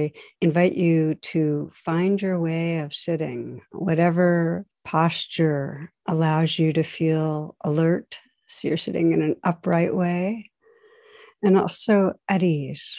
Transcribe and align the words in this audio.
I 0.00 0.12
invite 0.40 0.74
you 0.74 1.14
to 1.14 1.70
find 1.74 2.20
your 2.20 2.38
way 2.38 2.78
of 2.78 2.94
sitting, 2.94 3.62
whatever 3.72 4.64
posture 4.84 5.92
allows 6.06 6.58
you 6.58 6.72
to 6.72 6.82
feel 6.82 7.56
alert. 7.62 8.18
So 8.46 8.68
you're 8.68 8.76
sitting 8.76 9.12
in 9.12 9.22
an 9.22 9.36
upright 9.44 9.94
way 9.94 10.50
and 11.42 11.58
also 11.58 12.14
at 12.28 12.42
ease. 12.42 12.98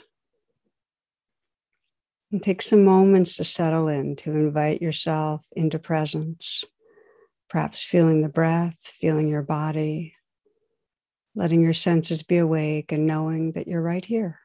And 2.32 2.42
take 2.42 2.62
some 2.62 2.86
moments 2.86 3.36
to 3.38 3.44
settle 3.44 3.90
in, 3.90 4.16
to 4.18 4.32
invite 4.32 4.82
yourself 4.82 5.46
into 5.52 5.80
presence, 5.80 6.64
perhaps 7.50 7.84
feeling 7.84 8.22
the 8.22 8.30
breath, 8.30 8.94
feeling 9.02 9.28
your 9.28 9.42
body, 9.42 10.16
letting 11.36 11.62
your 11.62 11.74
senses 11.74 12.24
be 12.24 12.38
awake 12.38 12.92
and 12.94 13.06
knowing 13.06 13.52
that 13.54 13.68
you're 13.68 13.82
right 13.82 14.06
here. 14.06 14.40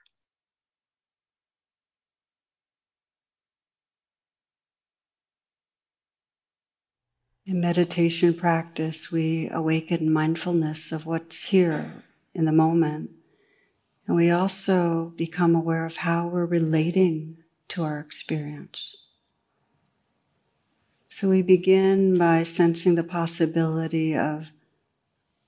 In 7.47 7.61
meditation 7.61 8.35
practice, 8.35 9.13
we 9.13 9.49
awaken 9.51 10.13
mindfulness 10.13 10.91
of 10.91 11.07
what's 11.07 11.45
here 11.45 12.03
in 12.35 12.45
the 12.45 12.51
moment. 12.51 13.11
And 14.09 14.17
we 14.17 14.33
also 14.33 15.13
become 15.17 15.55
aware 15.55 15.87
of 15.87 15.99
how 15.99 16.27
we're 16.27 16.45
relating 16.45 17.37
to 17.69 17.85
our 17.85 18.01
experience. 18.01 18.97
So 21.09 21.29
we 21.29 21.41
begin 21.41 22.19
by 22.19 22.43
sensing 22.43 22.97
the 22.97 23.05
possibility 23.05 24.17
of 24.17 24.49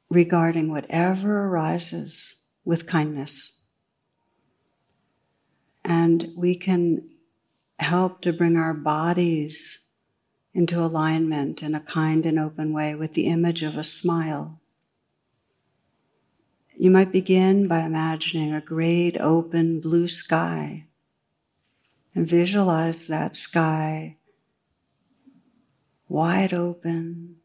regarding 0.08 0.70
whatever 0.70 1.46
arises 1.46 2.36
with 2.64 2.86
kindness. 2.86 3.54
And 5.84 6.28
we 6.36 6.54
can 6.54 7.08
help 7.80 8.20
to 8.20 8.32
bring 8.32 8.56
our 8.56 8.72
bodies 8.72 9.80
into 10.58 10.84
alignment 10.84 11.62
in 11.62 11.72
a 11.72 11.80
kind 11.80 12.26
and 12.26 12.36
open 12.36 12.72
way 12.72 12.92
with 12.92 13.12
the 13.12 13.28
image 13.28 13.62
of 13.62 13.76
a 13.76 13.84
smile. 13.84 14.58
You 16.76 16.90
might 16.90 17.12
begin 17.12 17.68
by 17.68 17.82
imagining 17.82 18.52
a 18.52 18.60
great 18.60 19.16
open 19.20 19.80
blue 19.80 20.08
sky 20.08 20.86
and 22.12 22.26
visualize 22.26 23.06
that 23.06 23.36
sky 23.36 24.16
wide 26.08 26.52
open, 26.52 27.36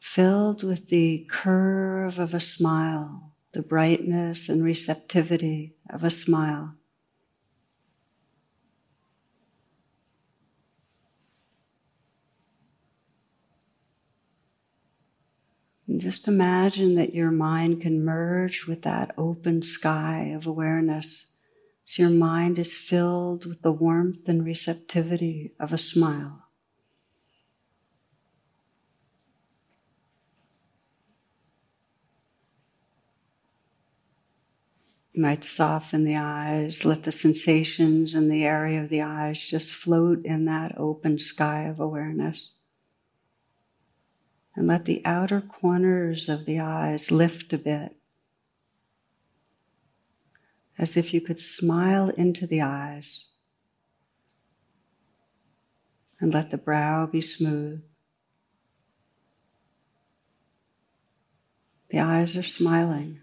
filled 0.00 0.64
with 0.64 0.88
the 0.88 1.24
curve 1.30 2.18
of 2.18 2.34
a 2.34 2.40
smile, 2.40 3.32
the 3.52 3.62
brightness 3.62 4.48
and 4.48 4.64
receptivity 4.64 5.76
of 5.88 6.02
a 6.02 6.10
smile. 6.10 6.74
And 15.88 16.00
just 16.00 16.28
imagine 16.28 16.94
that 16.94 17.14
your 17.14 17.30
mind 17.30 17.82
can 17.82 18.04
merge 18.04 18.66
with 18.66 18.82
that 18.82 19.12
open 19.18 19.62
sky 19.62 20.32
of 20.34 20.46
awareness. 20.46 21.26
So 21.84 22.02
your 22.02 22.10
mind 22.10 22.58
is 22.58 22.76
filled 22.76 23.46
with 23.46 23.62
the 23.62 23.72
warmth 23.72 24.28
and 24.28 24.44
receptivity 24.44 25.52
of 25.58 25.72
a 25.72 25.78
smile. 25.78 26.38
You 35.12 35.20
might 35.20 35.44
soften 35.44 36.04
the 36.04 36.16
eyes, 36.16 36.86
let 36.86 37.02
the 37.02 37.12
sensations 37.12 38.14
in 38.14 38.30
the 38.30 38.44
area 38.44 38.82
of 38.82 38.88
the 38.88 39.02
eyes 39.02 39.44
just 39.44 39.72
float 39.72 40.24
in 40.24 40.46
that 40.46 40.78
open 40.78 41.18
sky 41.18 41.64
of 41.64 41.80
awareness 41.80 42.52
and 44.54 44.66
let 44.66 44.84
the 44.84 45.02
outer 45.04 45.40
corners 45.40 46.28
of 46.28 46.44
the 46.44 46.60
eyes 46.60 47.10
lift 47.10 47.52
a 47.52 47.58
bit, 47.58 47.96
as 50.78 50.96
if 50.96 51.14
you 51.14 51.20
could 51.20 51.38
smile 51.38 52.10
into 52.10 52.46
the 52.46 52.60
eyes 52.60 53.26
and 56.20 56.32
let 56.32 56.50
the 56.50 56.58
brow 56.58 57.06
be 57.06 57.20
smooth. 57.20 57.82
The 61.90 61.98
eyes 61.98 62.36
are 62.36 62.42
smiling 62.42 63.20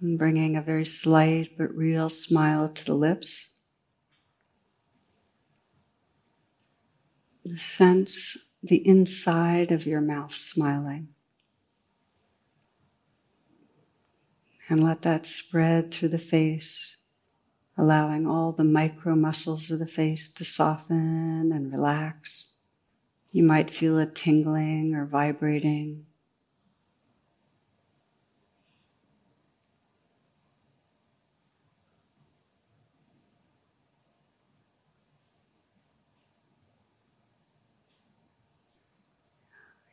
and 0.00 0.18
bringing 0.18 0.56
a 0.56 0.62
very 0.62 0.84
slight 0.84 1.56
but 1.58 1.74
real 1.74 2.08
smile 2.08 2.68
to 2.68 2.84
the 2.84 2.94
lips. 2.94 3.48
The 7.44 7.58
sense 7.58 8.36
the 8.64 8.86
inside 8.88 9.70
of 9.70 9.86
your 9.86 10.00
mouth 10.00 10.34
smiling. 10.34 11.08
And 14.70 14.82
let 14.82 15.02
that 15.02 15.26
spread 15.26 15.92
through 15.92 16.08
the 16.08 16.18
face, 16.18 16.96
allowing 17.76 18.26
all 18.26 18.52
the 18.52 18.64
micro 18.64 19.14
muscles 19.14 19.70
of 19.70 19.80
the 19.80 19.86
face 19.86 20.32
to 20.32 20.44
soften 20.44 21.52
and 21.52 21.70
relax. 21.70 22.46
You 23.32 23.42
might 23.42 23.74
feel 23.74 23.98
it 23.98 24.14
tingling 24.14 24.94
or 24.94 25.04
vibrating. 25.04 26.06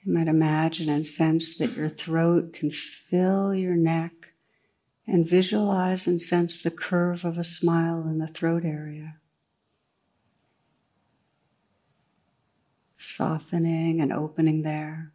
You 0.03 0.13
might 0.13 0.27
imagine 0.27 0.89
and 0.89 1.05
sense 1.05 1.55
that 1.57 1.75
your 1.75 1.89
throat 1.89 2.53
can 2.53 2.71
fill 2.71 3.53
your 3.53 3.75
neck 3.75 4.33
and 5.05 5.27
visualize 5.27 6.07
and 6.07 6.19
sense 6.19 6.63
the 6.63 6.71
curve 6.71 7.23
of 7.23 7.37
a 7.37 7.43
smile 7.43 8.07
in 8.07 8.17
the 8.17 8.27
throat 8.27 8.65
area. 8.65 9.17
Softening 12.97 14.01
and 14.01 14.11
opening 14.11 14.63
there. 14.63 15.11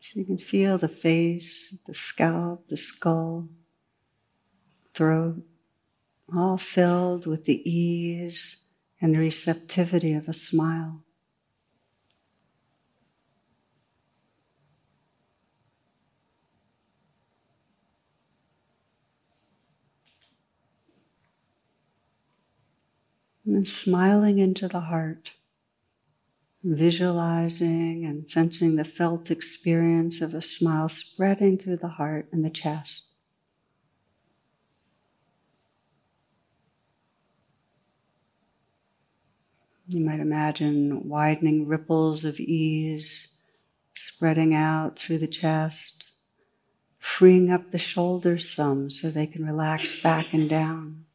So 0.00 0.18
you 0.18 0.26
can 0.26 0.38
feel 0.38 0.76
the 0.76 0.88
face, 0.88 1.74
the 1.86 1.94
scalp, 1.94 2.68
the 2.68 2.76
skull, 2.76 3.48
throat, 4.92 5.42
all 6.34 6.58
filled 6.58 7.26
with 7.26 7.46
the 7.46 7.62
ease 7.70 8.56
and 9.00 9.16
receptivity 9.16 10.12
of 10.12 10.28
a 10.28 10.32
smile. 10.32 11.02
And 23.46 23.66
smiling 23.66 24.38
into 24.38 24.68
the 24.68 24.80
heart, 24.80 25.32
visualizing 26.62 28.04
and 28.04 28.28
sensing 28.28 28.76
the 28.76 28.84
felt 28.84 29.30
experience 29.30 30.20
of 30.20 30.34
a 30.34 30.42
smile 30.42 30.88
spreading 30.88 31.58
through 31.58 31.78
the 31.78 31.88
heart 31.88 32.28
and 32.30 32.44
the 32.44 32.50
chest. 32.50 33.09
You 39.92 40.04
might 40.04 40.20
imagine 40.20 41.08
widening 41.08 41.66
ripples 41.66 42.24
of 42.24 42.38
ease 42.38 43.26
spreading 43.96 44.54
out 44.54 44.96
through 44.96 45.18
the 45.18 45.26
chest, 45.26 46.12
freeing 47.00 47.50
up 47.50 47.72
the 47.72 47.78
shoulders 47.78 48.48
some 48.48 48.88
so 48.88 49.10
they 49.10 49.26
can 49.26 49.44
relax 49.44 50.00
back 50.00 50.32
and 50.32 50.48
down. 50.48 51.06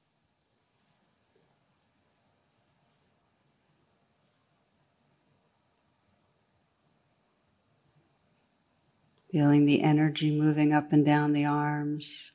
Feeling 9.31 9.65
the 9.65 9.83
energy 9.83 10.37
moving 10.37 10.73
up 10.73 10.91
and 10.91 11.05
down 11.05 11.31
the 11.31 11.45
arms. 11.45 12.31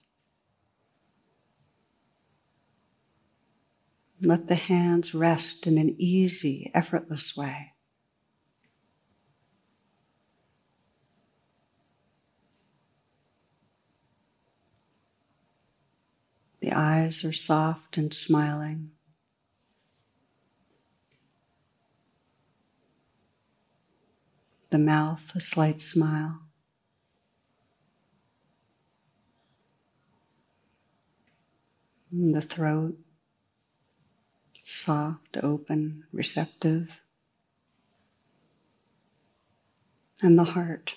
Let 4.22 4.48
the 4.48 4.54
hands 4.54 5.14
rest 5.14 5.66
in 5.66 5.78
an 5.78 5.94
easy, 5.98 6.70
effortless 6.74 7.34
way. 7.34 7.72
The 16.60 16.72
eyes 16.72 17.24
are 17.24 17.32
soft 17.32 17.96
and 17.96 18.12
smiling. 18.12 18.90
The 24.68 24.78
mouth, 24.78 25.32
a 25.34 25.40
slight 25.40 25.80
smile. 25.80 26.42
And 32.12 32.34
the 32.36 32.42
throat, 32.42 32.98
soft, 34.80 35.36
open, 35.42 36.04
receptive. 36.12 37.00
And 40.22 40.38
the 40.38 40.44
heart, 40.44 40.94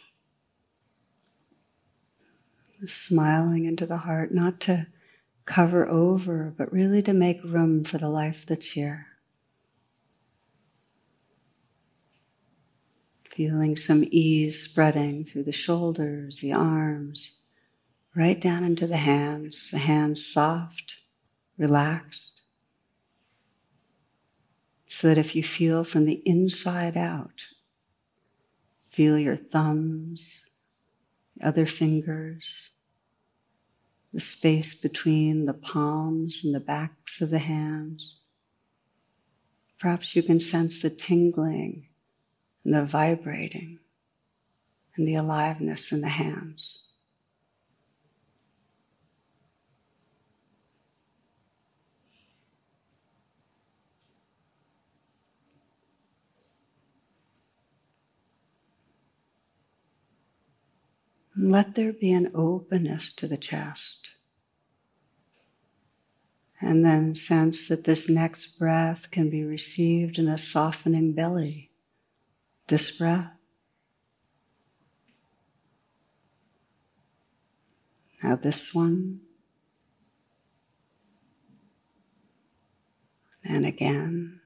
smiling 2.85 3.65
into 3.65 3.85
the 3.85 3.97
heart, 3.97 4.33
not 4.33 4.59
to 4.61 4.87
cover 5.45 5.87
over, 5.87 6.53
but 6.57 6.71
really 6.71 7.01
to 7.01 7.13
make 7.13 7.43
room 7.43 7.83
for 7.83 7.97
the 7.97 8.09
life 8.09 8.45
that's 8.45 8.71
here. 8.71 9.07
Feeling 13.29 13.75
some 13.75 14.05
ease 14.11 14.61
spreading 14.61 15.23
through 15.25 15.43
the 15.43 15.51
shoulders, 15.51 16.39
the 16.39 16.53
arms, 16.53 17.31
right 18.15 18.39
down 18.39 18.63
into 18.63 18.85
the 18.85 18.97
hands, 18.97 19.71
the 19.71 19.79
hands 19.79 20.25
soft, 20.25 20.97
relaxed. 21.57 22.32
So 24.95 25.07
that 25.07 25.17
if 25.17 25.35
you 25.35 25.43
feel 25.43 25.83
from 25.83 26.05
the 26.05 26.21
inside 26.23 26.95
out, 26.95 27.47
feel 28.91 29.17
your 29.17 29.35
thumbs, 29.35 30.45
other 31.41 31.65
fingers, 31.65 32.69
the 34.13 34.19
space 34.19 34.75
between 34.75 35.45
the 35.47 35.53
palms 35.55 36.41
and 36.43 36.53
the 36.53 36.59
backs 36.59 37.21
of 37.21 37.31
the 37.31 37.39
hands. 37.39 38.19
Perhaps 39.79 40.15
you 40.15 40.21
can 40.21 40.39
sense 40.39 40.83
the 40.83 40.91
tingling 40.91 41.87
and 42.63 42.75
the 42.75 42.85
vibrating 42.85 43.79
and 44.95 45.07
the 45.07 45.15
aliveness 45.15 45.91
in 45.91 46.01
the 46.01 46.09
hands. 46.09 46.82
Let 61.43 61.75
there 61.75 61.91
be 61.91 62.13
an 62.13 62.31
openness 62.33 63.11
to 63.11 63.27
the 63.27 63.35
chest. 63.35 64.11
And 66.61 66.85
then 66.85 67.15
sense 67.15 67.67
that 67.67 67.83
this 67.83 68.07
next 68.07 68.57
breath 68.57 69.11
can 69.11 69.29
be 69.29 69.43
received 69.43 70.17
in 70.17 70.29
a 70.29 70.37
softening 70.37 71.11
belly. 71.11 71.71
This 72.67 72.91
breath. 72.91 73.33
Now, 78.23 78.37
this 78.37 78.73
one. 78.73 79.19
And 83.43 83.65
again. 83.65 84.39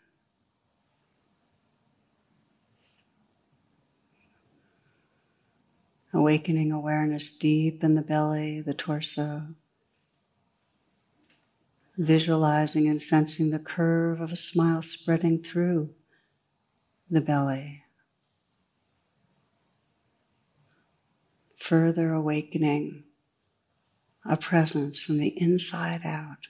Awakening 6.13 6.71
awareness 6.71 7.31
deep 7.31 7.83
in 7.83 7.95
the 7.95 8.01
belly, 8.01 8.61
the 8.61 8.73
torso, 8.73 9.47
visualizing 11.97 12.87
and 12.87 13.01
sensing 13.01 13.49
the 13.49 13.59
curve 13.59 14.21
of 14.21 14.31
a 14.31 14.35
smile 14.35 14.81
spreading 14.81 15.41
through 15.41 15.89
the 17.09 17.21
belly. 17.21 17.83
Further 21.57 22.13
awakening 22.13 23.03
a 24.23 24.37
presence 24.37 24.99
from 24.99 25.17
the 25.17 25.33
inside 25.41 26.01
out. 26.05 26.47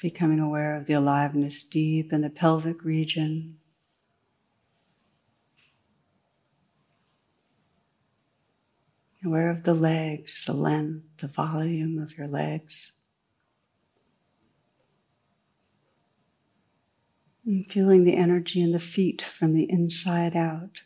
Becoming 0.00 0.40
aware 0.40 0.76
of 0.76 0.86
the 0.86 0.92
aliveness 0.92 1.62
deep 1.62 2.12
in 2.12 2.20
the 2.20 2.30
pelvic 2.30 2.84
region. 2.84 3.58
Aware 9.24 9.50
of 9.50 9.64
the 9.64 9.74
legs, 9.74 10.44
the 10.46 10.52
length, 10.52 11.04
the 11.18 11.26
volume 11.26 11.98
of 11.98 12.16
your 12.16 12.28
legs. 12.28 12.92
And 17.44 17.66
feeling 17.66 18.04
the 18.04 18.16
energy 18.16 18.60
in 18.60 18.72
the 18.72 18.78
feet 18.78 19.22
from 19.22 19.52
the 19.52 19.68
inside 19.70 20.36
out. 20.36 20.82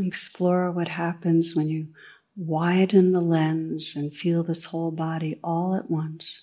Explore 0.00 0.70
what 0.70 0.88
happens 0.88 1.56
when 1.56 1.68
you 1.68 1.88
widen 2.36 3.12
the 3.12 3.20
lens 3.20 3.94
and 3.96 4.14
feel 4.14 4.42
this 4.42 4.66
whole 4.66 4.90
body 4.90 5.40
all 5.42 5.74
at 5.74 5.90
once. 5.90 6.42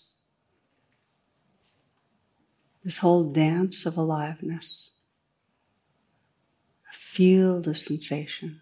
This 2.83 2.97
whole 2.97 3.23
dance 3.23 3.85
of 3.85 3.97
aliveness, 3.97 4.89
a 6.91 6.95
field 6.95 7.67
of 7.67 7.77
sensation. 7.77 8.61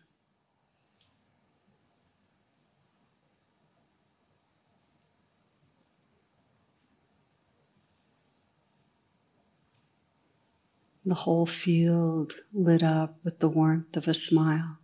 the 11.05 11.15
whole 11.15 11.45
field 11.45 12.33
lit 12.53 12.81
up 12.81 13.17
with 13.23 13.39
the 13.39 13.49
warmth 13.49 13.97
of 13.97 14.07
a 14.07 14.13
smile. 14.13 14.77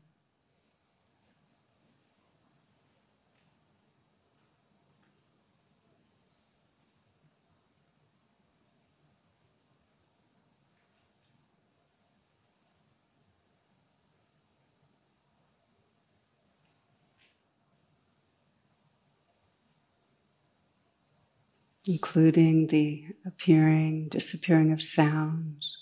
Including 21.86 22.68
the 22.68 23.06
appearing, 23.26 24.08
disappearing 24.10 24.72
of 24.72 24.82
sounds. 24.82 25.78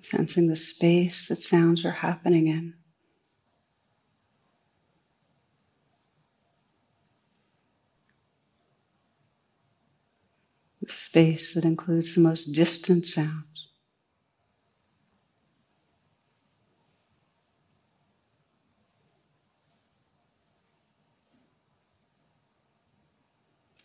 Sensing 0.00 0.46
the 0.46 0.56
space 0.56 1.28
that 1.28 1.42
sounds 1.42 1.84
are 1.84 1.90
happening 1.90 2.46
in. 2.46 2.74
Space 10.90 11.54
that 11.54 11.64
includes 11.64 12.14
the 12.14 12.20
most 12.20 12.52
distant 12.52 13.06
sounds. 13.06 13.68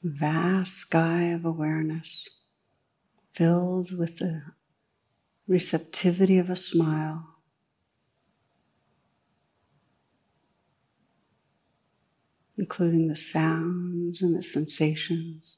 Vast 0.03 0.77
sky 0.77 1.25
of 1.25 1.46
awareness 1.46 2.27
filled 3.34 3.98
with 3.98 4.17
the 4.17 4.41
receptivity 5.48 6.38
of 6.38 6.50
a 6.50 6.55
smile. 6.55 7.27
Including 12.58 13.08
the 13.08 13.15
sounds 13.15 14.22
and 14.22 14.36
the 14.36 14.43
sensations 14.43 15.58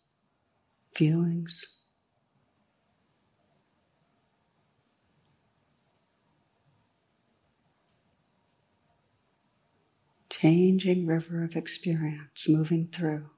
feelings. 0.94 1.66
Changing 10.30 11.06
river 11.06 11.44
of 11.44 11.56
experience 11.56 12.50
moving 12.50 12.88
through. 12.92 13.30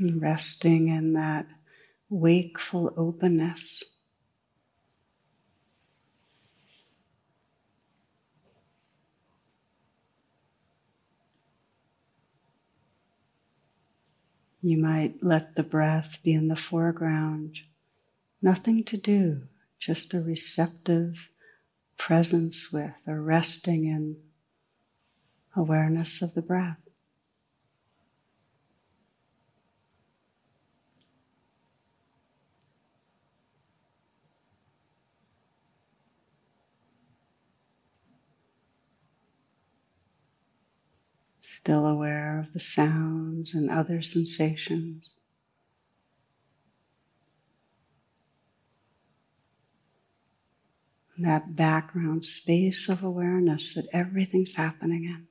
Resting 0.00 0.88
in 0.88 1.12
that 1.14 1.46
wakeful 2.08 2.92
openness. 2.96 3.82
You 14.60 14.76
might 14.76 15.22
let 15.22 15.54
the 15.54 15.62
breath 15.62 16.18
be 16.22 16.32
in 16.32 16.48
the 16.48 16.56
foreground, 16.56 17.60
nothing 18.42 18.82
to 18.84 18.96
do, 18.96 19.42
just 19.78 20.12
a 20.14 20.20
receptive 20.20 21.28
presence 21.96 22.72
with 22.72 22.92
or 23.06 23.22
resting 23.22 23.84
in 23.84 24.16
awareness 25.54 26.22
of 26.22 26.34
the 26.34 26.42
breath. 26.42 26.87
Still 41.58 41.86
aware 41.86 42.38
of 42.38 42.52
the 42.52 42.60
sounds 42.60 43.52
and 43.52 43.68
other 43.68 44.00
sensations. 44.00 45.10
That 51.18 51.56
background 51.56 52.24
space 52.24 52.88
of 52.88 53.02
awareness 53.02 53.74
that 53.74 53.88
everything's 53.92 54.54
happening 54.54 55.04
in. 55.04 55.27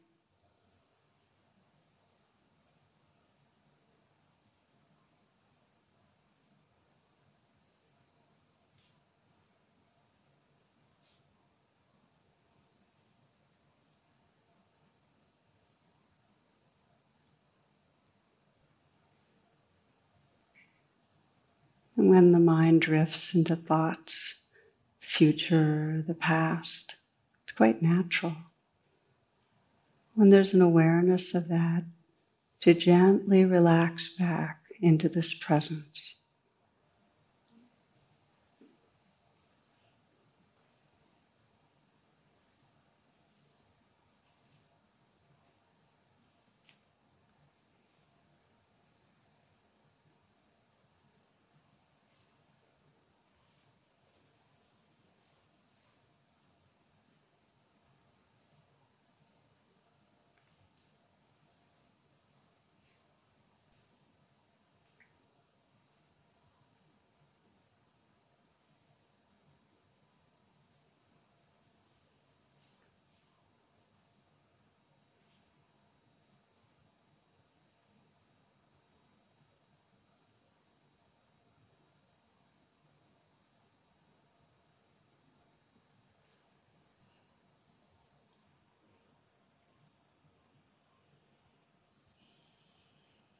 When 22.09 22.31
the 22.31 22.39
mind 22.39 22.81
drifts 22.81 23.33
into 23.33 23.55
thoughts, 23.55 24.35
future, 24.99 26.03
the 26.05 26.13
past, 26.13 26.95
it's 27.43 27.53
quite 27.53 27.81
natural. 27.81 28.35
When 30.13 30.29
there's 30.29 30.53
an 30.53 30.61
awareness 30.61 31.33
of 31.33 31.47
that, 31.47 31.85
to 32.61 32.73
gently 32.73 33.45
relax 33.45 34.09
back 34.09 34.63
into 34.81 35.07
this 35.07 35.33
presence. 35.33 36.15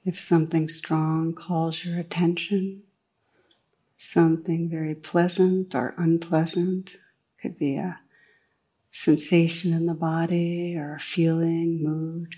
If 0.08 0.22
something 0.22 0.70
strong 0.70 1.34
calls 1.34 1.84
your 1.84 2.00
attention, 2.00 2.84
something 3.98 4.70
very 4.70 4.96
pleasant 4.96 5.76
or 5.76 5.94
unpleasant, 5.98 6.96
could 7.42 7.60
be 7.60 7.76
a 7.76 8.00
sensation 8.90 9.74
in 9.74 9.86
the 9.86 9.94
body 9.94 10.78
or 10.78 10.96
a 10.96 11.00
feeling, 11.02 11.84
mood, 11.84 12.36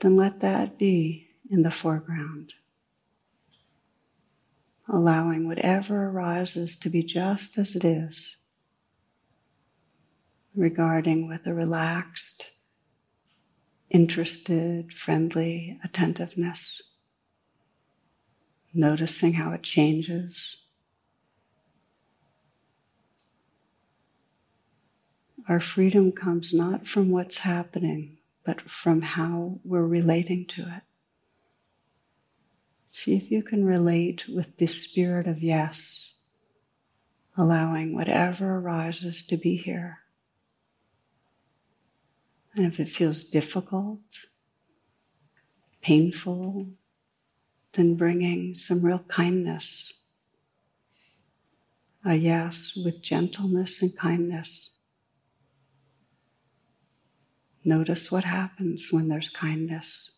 then 0.00 0.16
let 0.16 0.40
that 0.40 0.78
be 0.78 1.28
in 1.50 1.62
the 1.62 1.70
foreground. 1.70 2.52
Allowing 4.86 5.48
whatever 5.48 6.10
arises 6.10 6.76
to 6.76 6.90
be 6.90 7.02
just 7.02 7.56
as 7.56 7.74
it 7.74 7.86
is, 7.86 8.36
regarding 10.54 11.26
with 11.26 11.46
a 11.46 11.54
relaxed, 11.54 12.50
interested, 13.90 14.92
friendly 14.92 15.78
attentiveness, 15.82 16.82
noticing 18.74 19.34
how 19.34 19.52
it 19.52 19.62
changes. 19.62 20.58
Our 25.48 25.60
freedom 25.60 26.12
comes 26.12 26.52
not 26.52 26.86
from 26.86 27.10
what's 27.10 27.38
happening, 27.38 28.18
but 28.44 28.60
from 28.60 29.00
how 29.00 29.60
we're 29.64 29.86
relating 29.86 30.44
to 30.46 30.62
it. 30.62 30.82
See 32.90 33.16
if 33.16 33.30
you 33.30 33.42
can 33.42 33.64
relate 33.64 34.28
with 34.28 34.58
the 34.58 34.66
spirit 34.66 35.26
of 35.26 35.42
yes, 35.42 36.12
allowing 37.36 37.94
whatever 37.94 38.56
arises 38.58 39.22
to 39.24 39.36
be 39.36 39.56
here. 39.56 40.00
And 42.58 42.66
if 42.66 42.80
it 42.80 42.88
feels 42.88 43.22
difficult, 43.22 44.00
painful, 45.80 46.66
then 47.74 47.94
bringing 47.94 48.56
some 48.56 48.82
real 48.82 49.04
kindness, 49.06 49.92
a 52.04 52.16
yes 52.16 52.72
with 52.74 53.00
gentleness 53.00 53.80
and 53.80 53.96
kindness. 53.96 54.70
Notice 57.64 58.10
what 58.10 58.24
happens 58.24 58.88
when 58.90 59.06
there's 59.06 59.30
kindness. 59.30 60.10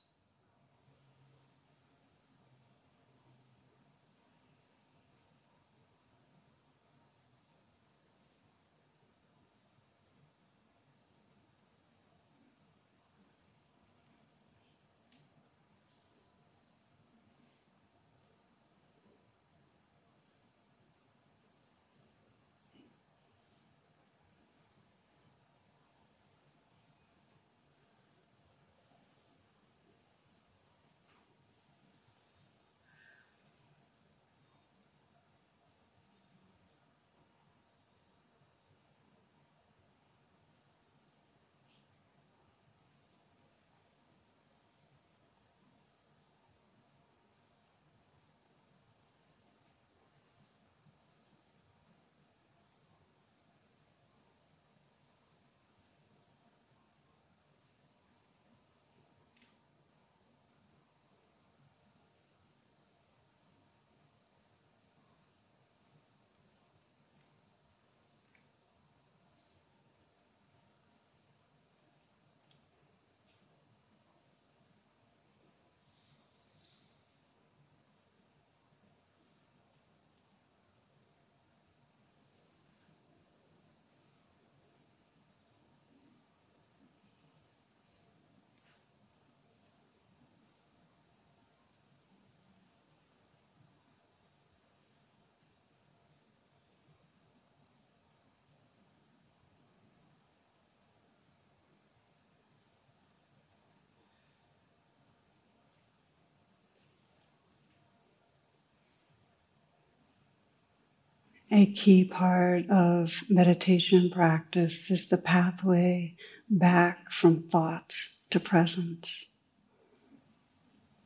A 111.53 111.67
key 111.67 112.05
part 112.05 112.71
of 112.71 113.23
meditation 113.29 114.09
practice 114.09 114.89
is 114.89 115.09
the 115.09 115.19
pathway 115.19 116.15
back 116.49 117.11
from 117.11 117.43
thoughts 117.43 118.19
to 118.31 118.39
presence. 118.39 119.25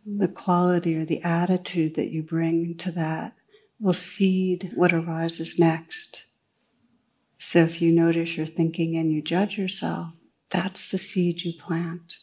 The 0.05 0.29
quality 0.29 0.97
or 0.97 1.07
the 1.07 1.23
attitude 1.23 1.95
that 1.95 2.11
you 2.11 2.23
bring 2.23 2.77
to 2.77 2.93
that 2.93 3.33
will 3.81 3.95
seed 3.95 4.73
what 4.75 4.93
arises 4.93 5.59
next. 5.59 6.25
So 7.39 7.61
if 7.61 7.81
you 7.81 7.91
notice 7.91 8.37
you're 8.37 8.45
thinking 8.45 8.99
and 8.99 9.11
you 9.11 9.23
judge 9.23 9.57
yourself, 9.57 10.13
that's 10.51 10.91
the 10.91 10.99
seed 10.99 11.43
you 11.43 11.55
plant. 11.59 12.17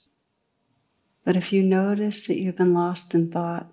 But 1.26 1.36
if 1.36 1.52
you 1.52 1.64
notice 1.64 2.28
that 2.28 2.38
you've 2.38 2.58
been 2.58 2.76
lost 2.76 3.16
in 3.16 3.32
thought, 3.32 3.72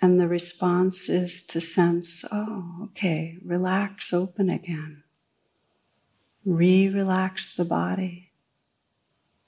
and 0.00 0.20
the 0.20 0.28
response 0.28 1.08
is 1.08 1.42
to 1.44 1.60
sense, 1.60 2.24
oh, 2.30 2.88
okay, 2.90 3.38
relax, 3.44 4.12
open 4.12 4.50
again. 4.50 5.02
Re 6.44 6.88
relax 6.88 7.54
the 7.54 7.64
body, 7.64 8.32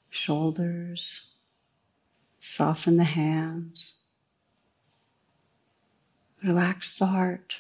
shoulders, 0.09 1.27
soften 2.41 2.97
the 2.97 3.05
hands, 3.05 3.95
relax 6.43 6.95
the 6.95 7.07
heart. 7.07 7.59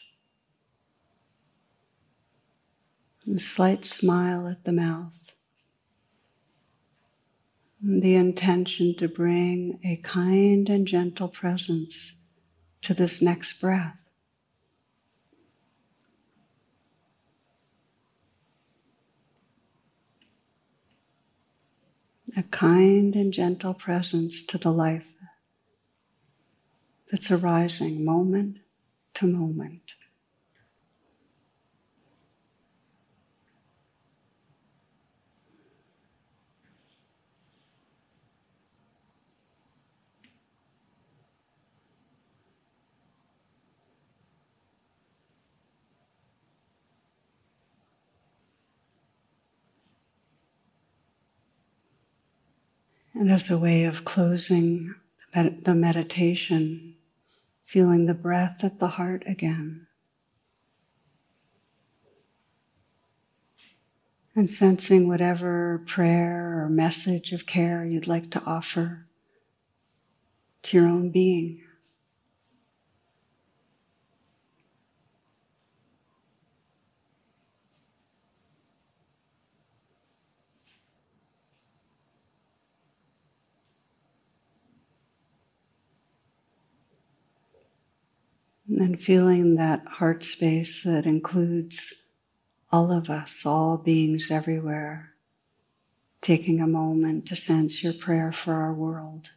And 3.27 3.37
a 3.37 3.42
slight 3.42 3.85
smile 3.85 4.46
at 4.46 4.64
the 4.64 4.72
mouth 4.72 5.27
the 7.83 8.16
intention 8.16 8.94
to 8.96 9.07
bring 9.07 9.79
a 9.85 9.96
kind 9.96 10.68
and 10.68 10.87
gentle 10.87 11.29
presence 11.29 12.12
to 12.87 12.94
this 12.94 13.20
next 13.20 13.55
breath. 13.61 13.96
A 22.37 22.44
kind 22.44 23.16
and 23.16 23.33
gentle 23.33 23.75
presence 23.75 24.40
to 24.44 24.57
the 24.57 24.70
life 24.70 25.03
that's 27.11 27.29
arising 27.29 28.05
moment 28.05 28.59
to 29.14 29.27
moment. 29.27 29.94
And 53.18 53.33
as 53.33 53.50
a 53.50 53.57
way 53.57 53.85
of 53.85 54.05
closing 54.05 54.94
the 55.33 55.74
meditation, 55.74 56.96
feeling 57.64 58.05
the 58.05 58.12
breath 58.12 58.62
at 58.62 58.79
the 58.79 58.88
heart 58.88 59.24
again. 59.26 59.87
And 64.35 64.50
sensing 64.50 65.09
whatever 65.09 65.83
prayer 65.87 66.62
or 66.62 66.68
message 66.68 67.33
of 67.33 67.46
care 67.46 67.87
you'd 67.87 68.07
like 68.07 68.31
to 68.33 68.42
offer 68.44 69.07
to 70.64 70.76
your 70.76 70.87
own 70.87 71.09
being. 71.09 71.62
And 88.77 89.01
feeling 89.01 89.57
that 89.57 89.87
heart 89.87 90.25
space 90.25 90.85
that 90.85 91.07
includes 91.07 91.95
all 92.73 92.93
of 92.93 93.11
us, 93.11 93.47
all 93.47 93.79
beings 93.79 94.31
everywhere. 94.31 95.15
Taking 96.23 96.61
a 96.61 96.67
moment 96.69 97.27
to 97.29 97.37
sense 97.37 97.83
your 97.85 97.95
prayer 97.95 98.33
for 98.33 98.55
our 98.55 98.75
world. 98.75 99.31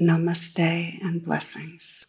Namaste 0.00 1.02
and 1.02 1.24
blessings. 1.24 2.06